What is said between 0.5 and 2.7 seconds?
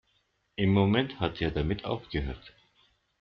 Im Moment hat er damit aufgehört!